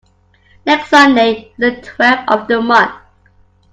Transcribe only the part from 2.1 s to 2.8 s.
of the